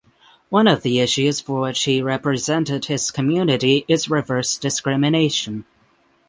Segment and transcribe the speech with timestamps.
[0.49, 5.63] One of the issues for which he represented his community is reverse discrimination.